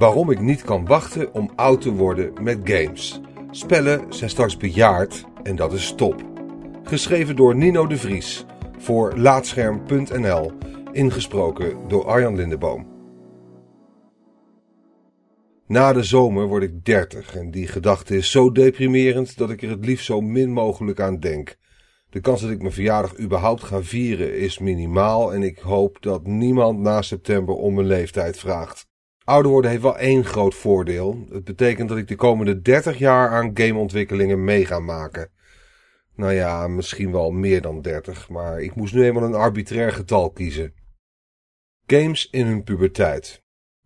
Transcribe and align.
Waarom 0.00 0.30
ik 0.30 0.40
niet 0.40 0.62
kan 0.62 0.86
wachten 0.86 1.34
om 1.34 1.50
oud 1.56 1.80
te 1.80 1.92
worden 1.92 2.32
met 2.42 2.58
games. 2.64 3.20
Spellen 3.50 4.12
zijn 4.12 4.30
straks 4.30 4.56
bejaard 4.56 5.24
en 5.42 5.56
dat 5.56 5.72
is 5.72 5.94
top. 5.96 6.24
Geschreven 6.82 7.36
door 7.36 7.56
Nino 7.56 7.86
de 7.86 7.96
Vries 7.96 8.44
voor 8.78 9.16
Laatscherm.nl. 9.16 10.52
Ingesproken 10.92 11.88
door 11.88 12.04
Arjan 12.06 12.36
Lindeboom. 12.36 12.86
Na 15.66 15.92
de 15.92 16.02
zomer 16.02 16.46
word 16.46 16.62
ik 16.62 16.84
30 16.84 17.36
en 17.36 17.50
die 17.50 17.66
gedachte 17.66 18.16
is 18.16 18.30
zo 18.30 18.52
deprimerend 18.52 19.38
dat 19.38 19.50
ik 19.50 19.62
er 19.62 19.70
het 19.70 19.84
liefst 19.84 20.06
zo 20.06 20.20
min 20.20 20.52
mogelijk 20.52 21.00
aan 21.00 21.18
denk. 21.18 21.56
De 22.10 22.20
kans 22.20 22.40
dat 22.40 22.50
ik 22.50 22.60
mijn 22.60 22.72
verjaardag 22.72 23.18
überhaupt 23.18 23.62
ga 23.62 23.82
vieren 23.82 24.38
is 24.38 24.58
minimaal 24.58 25.34
en 25.34 25.42
ik 25.42 25.58
hoop 25.58 26.02
dat 26.02 26.26
niemand 26.26 26.78
na 26.78 27.02
september 27.02 27.54
om 27.54 27.74
mijn 27.74 27.86
leeftijd 27.86 28.38
vraagt. 28.38 28.89
Ouder 29.24 29.50
worden 29.50 29.70
heeft 29.70 29.82
wel 29.82 29.98
één 29.98 30.24
groot 30.24 30.54
voordeel. 30.54 31.26
Het 31.30 31.44
betekent 31.44 31.88
dat 31.88 31.98
ik 31.98 32.08
de 32.08 32.16
komende 32.16 32.60
30 32.60 32.98
jaar 32.98 33.28
aan 33.28 33.50
gameontwikkelingen 33.54 34.44
mee 34.44 34.66
ga 34.66 34.78
maken. 34.78 35.30
Nou 36.14 36.32
ja, 36.32 36.68
misschien 36.68 37.12
wel 37.12 37.30
meer 37.30 37.62
dan 37.62 37.82
30, 37.82 38.28
maar 38.28 38.60
ik 38.60 38.74
moest 38.74 38.94
nu 38.94 39.04
eenmaal 39.04 39.22
een 39.22 39.34
arbitrair 39.34 39.92
getal 39.92 40.30
kiezen. 40.30 40.74
Games 41.86 42.30
in 42.30 42.46
hun 42.46 42.62
puberteit. 42.62 43.42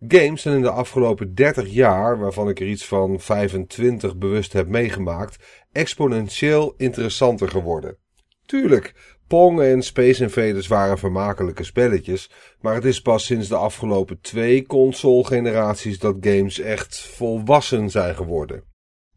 Games 0.07 0.41
zijn 0.41 0.55
in 0.55 0.61
de 0.61 0.69
afgelopen 0.69 1.35
30 1.35 1.69
jaar, 1.69 2.19
waarvan 2.19 2.49
ik 2.49 2.59
er 2.59 2.67
iets 2.67 2.85
van 2.85 3.19
25 3.19 4.17
bewust 4.17 4.53
heb 4.53 4.67
meegemaakt, 4.67 5.63
exponentieel 5.71 6.73
interessanter 6.77 7.49
geworden. 7.49 7.97
Tuurlijk, 8.45 9.14
Pong 9.27 9.61
en 9.61 9.81
Space 9.81 10.23
Invaders 10.23 10.67
waren 10.67 10.97
vermakelijke 10.97 11.63
spelletjes, 11.63 12.29
maar 12.61 12.73
het 12.73 12.85
is 12.85 13.01
pas 13.01 13.25
sinds 13.25 13.47
de 13.47 13.55
afgelopen 13.55 14.21
twee 14.21 14.65
console-generaties 14.65 15.99
dat 15.99 16.15
games 16.21 16.59
echt 16.59 16.99
volwassen 16.99 17.89
zijn 17.89 18.15
geworden. 18.15 18.63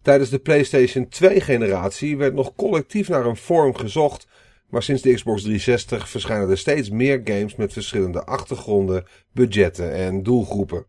Tijdens 0.02 0.30
de 0.30 0.38
PlayStation 0.38 1.08
2-generatie 1.22 2.16
werd 2.16 2.34
nog 2.34 2.54
collectief 2.54 3.08
naar 3.08 3.26
een 3.26 3.36
vorm 3.36 3.74
gezocht, 3.74 4.26
maar 4.68 4.82
sinds 4.82 5.02
de 5.02 5.14
Xbox 5.14 5.42
360 5.42 6.08
verschijnen 6.08 6.50
er 6.50 6.58
steeds 6.58 6.90
meer 6.90 7.20
games 7.24 7.56
met 7.56 7.72
verschillende 7.72 8.24
achtergronden, 8.24 9.04
budgetten 9.32 9.92
en 9.92 10.22
doelgroepen. 10.22 10.86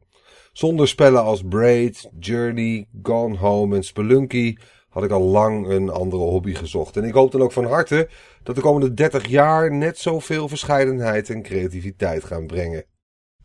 Zonder 0.51 0.87
spellen 0.87 1.23
als 1.23 1.43
Braid, 1.49 2.09
Journey, 2.19 2.87
Gone 3.03 3.37
Home 3.37 3.75
en 3.75 3.83
Spelunky 3.83 4.55
had 4.89 5.03
ik 5.03 5.11
al 5.11 5.21
lang 5.21 5.67
een 5.67 5.89
andere 5.89 6.23
hobby 6.23 6.53
gezocht. 6.53 6.97
En 6.97 7.03
ik 7.03 7.13
hoop 7.13 7.31
dan 7.31 7.41
ook 7.41 7.51
van 7.51 7.65
harte 7.65 8.09
dat 8.43 8.55
de 8.55 8.61
komende 8.61 8.93
30 8.93 9.27
jaar 9.27 9.73
net 9.73 9.97
zoveel 9.97 10.47
verscheidenheid 10.47 11.29
en 11.29 11.41
creativiteit 11.41 12.23
gaan 12.23 12.47
brengen. 12.47 12.85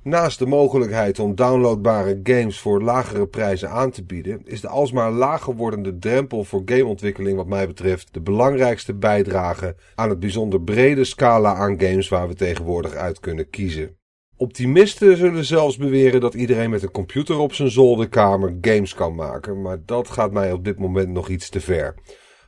Naast 0.04 0.38
de 0.38 0.46
mogelijkheid 0.46 1.18
om 1.18 1.34
downloadbare 1.34 2.20
games 2.22 2.60
voor 2.60 2.82
lagere 2.82 3.26
prijzen 3.26 3.70
aan 3.70 3.90
te 3.90 4.04
bieden, 4.04 4.40
is 4.44 4.60
de 4.60 4.68
alsmaar 4.68 5.10
lager 5.10 5.54
wordende 5.54 5.98
drempel 5.98 6.44
voor 6.44 6.62
gameontwikkeling 6.64 7.36
wat 7.36 7.46
mij 7.46 7.66
betreft 7.66 8.14
de 8.14 8.20
belangrijkste 8.20 8.94
bijdrage 8.94 9.76
aan 9.94 10.08
het 10.08 10.20
bijzonder 10.20 10.60
brede 10.60 11.04
scala 11.04 11.54
aan 11.54 11.80
games 11.80 12.08
waar 12.08 12.28
we 12.28 12.34
tegenwoordig 12.34 12.94
uit 12.94 13.20
kunnen 13.20 13.50
kiezen. 13.50 13.96
Optimisten 14.36 15.16
zullen 15.16 15.44
zelfs 15.44 15.76
beweren 15.76 16.20
dat 16.20 16.34
iedereen 16.34 16.70
met 16.70 16.82
een 16.82 16.90
computer 16.90 17.38
op 17.38 17.54
zijn 17.54 17.70
zolderkamer 17.70 18.56
games 18.60 18.94
kan 18.94 19.14
maken, 19.14 19.62
maar 19.62 19.78
dat 19.86 20.08
gaat 20.08 20.32
mij 20.32 20.52
op 20.52 20.64
dit 20.64 20.78
moment 20.78 21.08
nog 21.08 21.28
iets 21.28 21.48
te 21.48 21.60
ver. 21.60 21.94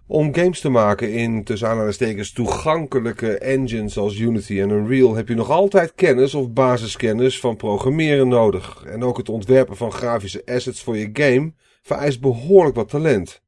Om 0.07 0.35
games 0.35 0.61
te 0.61 0.69
maken 0.69 1.13
in 1.13 1.45
tussen 1.45 1.69
aanhalingstekens 1.69 2.33
toegankelijke 2.33 3.39
engines 3.39 3.99
als 3.99 4.19
Unity 4.19 4.61
en 4.61 4.71
Unreal 4.71 5.15
heb 5.15 5.29
je 5.29 5.35
nog 5.35 5.51
altijd 5.51 5.95
kennis 5.95 6.35
of 6.35 6.53
basiskennis 6.53 7.41
van 7.41 7.57
programmeren 7.57 8.29
nodig. 8.29 8.85
En 8.85 9.05
ook 9.05 9.17
het 9.17 9.29
ontwerpen 9.29 9.77
van 9.77 9.93
grafische 9.93 10.43
assets 10.47 10.83
voor 10.83 10.97
je 10.97 11.11
game 11.13 11.53
vereist 11.83 12.21
behoorlijk 12.21 12.77
wat 12.77 12.89
talent. 12.89 13.43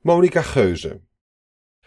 Monica 0.00 0.42
Geuze. 0.42 1.00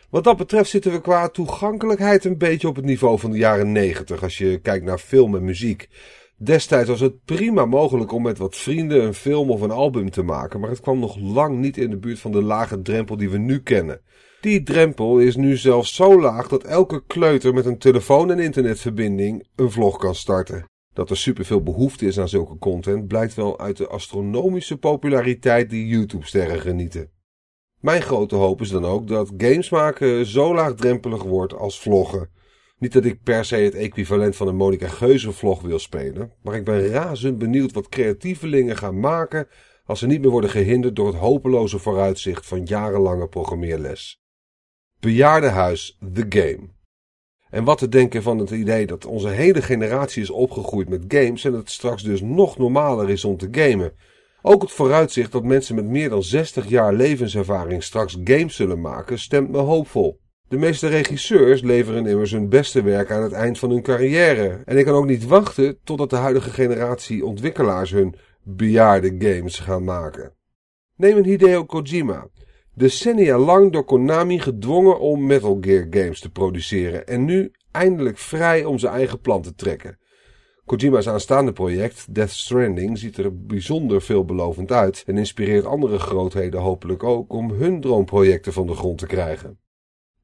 Wat 0.10 0.24
dat 0.24 0.38
betreft 0.38 0.70
zitten 0.70 0.92
we 0.92 1.02
qua 1.02 1.30
toegankelijkheid 1.30 2.26
een 2.26 2.38
beetje 2.38 2.68
op 2.68 2.76
het 2.76 2.86
niveau 2.86 3.20
van 3.20 3.32
de 3.32 3.38
jaren 3.38 3.72
90 3.72 4.24
als 4.24 4.38
je 4.38 4.60
kijkt 4.60 4.86
naar 4.86 4.98
film 4.98 5.36
en 5.36 5.44
muziek. 5.44 5.90
Destijds 6.38 6.90
was 6.90 7.00
het 7.00 7.26
prima 7.26 7.66
mogelijk 7.66 8.12
om 8.12 8.22
met 8.22 8.38
wat 8.38 8.56
vrienden 8.56 9.04
een 9.04 9.14
film 9.14 9.50
of 9.50 9.62
een 9.62 9.72
album 9.72 10.10
te 10.10 10.24
maken, 10.24 10.60
maar 10.60 10.70
het 10.70 10.80
kwam 10.80 11.00
nog 11.00 11.20
lang 11.20 11.58
niet 11.60 11.78
in 11.78 11.90
de 11.90 11.98
buurt 11.98 12.20
van 12.20 12.32
de 12.32 12.42
lage 12.42 12.82
drempel 12.82 13.18
die 13.18 13.30
we 13.30 13.38
nu 13.38 13.62
kennen. 13.62 14.02
Die 14.42 14.64
drempel 14.64 15.20
is 15.20 15.36
nu 15.36 15.58
zelfs 15.58 15.96
zo 15.96 16.22
laag 16.22 16.48
dat 16.48 16.64
elke 16.64 17.04
kleuter 17.08 17.54
met 17.54 17.66
een 17.66 17.78
telefoon 17.78 18.32
en 18.32 18.40
internetverbinding 18.40 19.48
een 19.56 19.72
vlog 19.72 19.98
kan 19.98 20.16
starten. 20.16 20.66
Dat 20.94 21.10
er 21.10 21.18
superveel 21.18 21.64
behoefte 21.64 22.06
is 22.06 22.20
aan 22.20 22.30
zulke 22.30 22.58
content 22.58 23.08
blijkt 23.08 23.34
wel 23.34 23.60
uit 23.60 23.78
de 23.78 23.88
astronomische 23.88 24.78
populariteit 24.78 25.70
die 25.70 25.88
YouTube-sterren 25.88 26.60
genieten. 26.60 27.10
Mijn 27.80 28.02
grote 28.02 28.36
hoop 28.36 28.62
is 28.62 28.70
dan 28.70 28.86
ook 28.86 29.08
dat 29.08 29.32
games 29.38 29.70
maken 29.70 30.26
zo 30.26 30.54
laagdrempelig 30.54 31.24
wordt 31.24 31.54
als 31.54 31.80
vloggen. 31.80 32.30
Niet 32.78 32.94
dat 32.94 33.06
ik 33.06 33.24
per 33.24 33.46
se 33.46 33.56
het 33.56 33.76
equivalent 33.76 34.36
van 34.36 34.48
een 34.48 34.56
Monica 34.56 34.88
Geuze 34.88 35.32
vlog 35.32 35.62
wil 35.62 35.80
spelen, 35.80 36.32
maar 36.42 36.56
ik 36.56 36.66
ben 36.66 36.88
razend 36.88 37.38
benieuwd 37.38 37.72
wat 37.72 37.90
creatievelingen 37.90 38.78
gaan 38.78 39.00
maken 39.00 39.48
als 39.86 40.00
ze 40.00 40.08
niet 40.08 40.22
meer 40.22 40.30
worden 40.30 40.50
gehinderd 40.50 40.96
door 40.96 41.08
het 41.08 41.16
hopeloze 41.16 41.80
vooruitzicht 41.80 42.46
van 42.46 42.64
jarenlange 42.64 43.28
programmeerles. 43.28 44.22
Bejaardenhuis 45.00 45.98
The 46.14 46.26
Game. 46.30 46.76
En 47.50 47.64
wat 47.64 47.78
te 47.78 47.90
denken 47.90 48.24
van 48.24 48.38
het 48.38 48.52
idee 48.52 48.86
dat 48.86 49.06
onze 49.06 49.30
hele 49.30 49.62
generatie 49.62 50.22
is 50.22 50.30
opgegroeid 50.30 50.90
met 50.90 51.06
games 51.08 51.44
en 51.44 51.54
het 51.54 51.70
straks 51.70 52.04
dus 52.04 52.22
nog 52.22 52.58
normaler 52.58 53.10
is 53.10 53.26
om 53.26 53.38
te 53.38 53.48
gamen. 53.52 53.94
Ook 54.50 54.62
het 54.62 54.72
vooruitzicht 54.72 55.32
dat 55.32 55.44
mensen 55.44 55.76
met 55.76 55.86
meer 55.86 56.10
dan 56.10 56.24
60 56.24 56.68
jaar 56.68 56.94
levenservaring 56.94 57.84
straks 57.84 58.18
games 58.24 58.56
zullen 58.56 58.82
maken, 58.82 59.20
stemt 59.20 59.50
me 59.50 59.58
hoopvol. 59.58 60.20
De 60.48 60.58
meeste 60.58 60.88
regisseurs 60.88 61.62
leveren 61.62 62.06
immers 62.06 62.32
hun 62.32 62.50
beste 62.50 62.82
werk 62.82 63.12
aan 63.12 63.24
het 63.24 63.32
eind 63.32 63.60
van 63.60 63.70
hun 63.70 63.82
carrière. 63.82 64.62
En 64.66 64.78
ik 64.78 64.86
kan 64.86 64.94
ook 64.94 65.06
niet 65.06 65.26
wachten 65.26 65.80
totdat 65.84 66.10
de 66.10 66.16
huidige 66.16 66.50
generatie 66.50 67.26
ontwikkelaars 67.26 67.92
hun 67.92 68.16
bejaarde 68.44 69.16
games 69.20 69.60
gaan 69.60 69.84
maken. 69.84 70.34
Neem 70.96 71.18
een 71.18 71.26
Hideo 71.26 71.66
Kojima. 71.66 72.28
Decennia 72.74 73.38
lang 73.38 73.72
door 73.72 73.84
Konami 73.84 74.40
gedwongen 74.40 75.00
om 75.00 75.26
Metal 75.26 75.58
Gear 75.62 75.88
games 75.90 76.20
te 76.20 76.30
produceren 76.30 77.08
en 77.08 77.26
nu 77.26 77.52
eindelijk 77.72 78.18
vrij 78.18 78.66
om 78.66 78.80
zijn 78.80 78.94
eigen 78.94 79.20
plan 79.20 79.42
te 79.42 79.56
trekken. 79.56 79.98
Kojima's 80.68 81.08
aanstaande 81.08 81.52
project, 81.52 82.14
Death 82.14 82.30
Stranding, 82.30 82.98
ziet 82.98 83.18
er 83.18 83.46
bijzonder 83.46 84.02
veelbelovend 84.02 84.72
uit 84.72 85.04
en 85.06 85.18
inspireert 85.18 85.66
andere 85.66 86.00
grootheden 86.00 86.62
hopelijk 86.62 87.04
ook 87.04 87.34
om 87.34 87.52
hun 87.52 87.82
droomprojecten 87.82 88.54
van 88.54 88.68
de 88.68 88.74
grond 88.74 88.98
te 88.98 89.06
krijgen. 89.06 89.60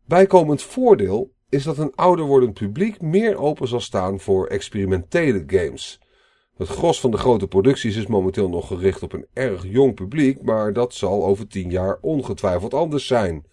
Bijkomend 0.06 0.62
voordeel 0.62 1.34
is 1.50 1.64
dat 1.64 1.78
een 1.78 1.96
ouder 1.96 2.26
wordend 2.26 2.54
publiek 2.54 3.02
meer 3.02 3.38
open 3.38 3.68
zal 3.68 3.80
staan 3.80 4.20
voor 4.20 4.48
experimentele 4.48 5.44
games. 5.48 6.00
Het 6.58 6.68
gros 6.68 7.00
van 7.00 7.12
de 7.12 7.18
grote 7.18 7.48
producties 7.48 7.96
is 7.96 8.08
momenteel 8.08 8.50
nog 8.50 8.68
gericht 8.68 9.04
op 9.04 9.14
een 9.14 9.28
erg 9.34 9.64
jong 9.68 9.94
publiek, 9.94 10.42
maar 10.42 10.74
dat 10.74 10.94
zal 10.94 11.26
over 11.26 11.48
tien 11.48 11.70
jaar 11.70 11.98
ongetwijfeld 12.02 12.74
anders 12.74 13.08
zijn. 13.08 13.46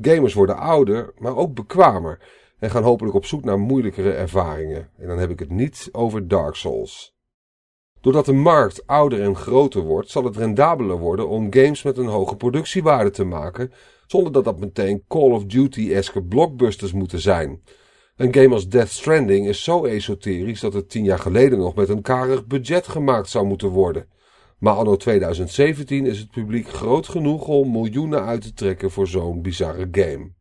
Gamers 0.00 0.34
worden 0.34 0.56
ouder, 0.56 1.12
maar 1.18 1.36
ook 1.36 1.54
bekwamer 1.54 2.18
en 2.58 2.70
gaan 2.70 2.82
hopelijk 2.82 3.14
op 3.14 3.26
zoek 3.26 3.44
naar 3.44 3.58
moeilijkere 3.58 4.12
ervaringen. 4.12 4.90
En 4.98 5.08
dan 5.08 5.18
heb 5.18 5.30
ik 5.30 5.38
het 5.38 5.50
niet 5.50 5.88
over 5.92 6.28
Dark 6.28 6.54
Souls. 6.54 7.14
Doordat 8.00 8.24
de 8.24 8.32
markt 8.32 8.86
ouder 8.86 9.22
en 9.22 9.36
groter 9.36 9.82
wordt, 9.82 10.10
zal 10.10 10.24
het 10.24 10.36
rendabeler 10.36 10.98
worden 10.98 11.28
om 11.28 11.52
games 11.52 11.82
met 11.82 11.98
een 11.98 12.06
hoge 12.06 12.36
productiewaarde 12.36 13.10
te 13.10 13.24
maken, 13.24 13.72
zonder 14.06 14.32
dat 14.32 14.44
dat 14.44 14.58
meteen 14.58 15.04
Call 15.08 15.30
of 15.30 15.44
Duty-eske 15.44 16.22
blockbusters 16.22 16.92
moeten 16.92 17.20
zijn. 17.20 17.62
Een 18.16 18.34
game 18.34 18.54
als 18.54 18.68
Death 18.68 18.90
Stranding 18.90 19.46
is 19.46 19.64
zo 19.64 19.84
esoterisch 19.84 20.60
dat 20.60 20.72
het 20.72 20.90
tien 20.90 21.04
jaar 21.04 21.18
geleden 21.18 21.58
nog 21.58 21.74
met 21.74 21.88
een 21.88 22.02
karig 22.02 22.46
budget 22.46 22.88
gemaakt 22.88 23.28
zou 23.28 23.46
moeten 23.46 23.68
worden. 23.68 24.08
Maar 24.58 24.74
anno 24.74 24.96
2017 24.96 26.06
is 26.06 26.18
het 26.18 26.30
publiek 26.30 26.68
groot 26.68 27.08
genoeg 27.08 27.48
om 27.48 27.70
miljoenen 27.70 28.24
uit 28.24 28.42
te 28.42 28.52
trekken 28.52 28.90
voor 28.90 29.06
zo'n 29.06 29.42
bizarre 29.42 29.88
game. 29.90 30.35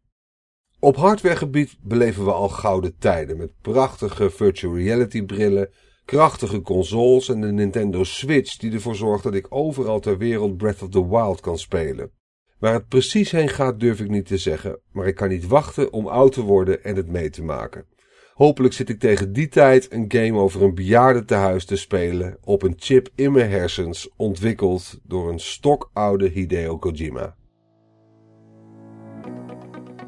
Op 0.86 0.96
hardwaregebied 0.96 1.78
beleven 1.82 2.26
we 2.26 2.32
al 2.32 2.50
gouden 2.50 2.98
tijden 2.98 3.38
met 3.38 3.52
prachtige 3.62 4.30
virtual 4.30 4.76
reality 4.76 5.24
brillen, 5.24 5.70
krachtige 6.06 6.62
consoles 6.62 7.30
en 7.30 7.42
de 7.42 7.52
Nintendo 7.52 8.04
Switch 8.04 8.58
die 8.58 8.72
ervoor 8.72 8.96
zorgt 8.96 9.24
dat 9.24 9.34
ik 9.34 9.48
overal 9.50 10.00
ter 10.00 10.18
wereld 10.18 10.58
Breath 10.58 10.82
of 10.82 10.90
the 10.90 11.10
Wild 11.10 11.40
kan 11.40 11.58
spelen. 11.58 12.12
Waar 12.60 12.74
het 12.74 12.88
precies 12.88 13.32
heen 13.32 13.50
gaat 13.50 13.80
durf 13.80 14.00
ik 14.00 14.10
niet 14.10 14.26
te 14.26 14.38
zeggen, 14.38 14.80
maar 14.92 15.08
ik 15.08 15.16
kan 15.16 15.30
niet 15.30 15.48
wachten 15.48 15.94
om 15.94 16.08
oud 16.08 16.34
te 16.34 16.42
worden 16.42 16.84
en 16.84 16.96
het 16.96 17.08
mee 17.08 17.30
te 17.30 17.44
maken. 17.44 17.86
Hopelijk 18.34 18.74
zit 18.74 18.90
ik 18.90 19.00
tegen 19.00 19.34
die 19.34 19.48
tijd 19.48 19.94
een 19.94 20.06
game 20.08 20.40
over 20.40 20.64
een 20.64 20.76
bejaarde 20.76 21.26
tehuis 21.26 21.66
te 21.66 21.76
spelen 21.76 22.38
op 22.44 22.64
een 22.64 22.76
chip 22.78 23.10
in 23.16 23.32
mijn 23.32 23.50
hersens, 23.50 24.10
ontwikkeld 24.16 25.00
door 25.04 25.30
een 25.30 25.40
stokoude 25.40 26.28
Hideo 26.28 26.78
Kojima. 26.78 27.36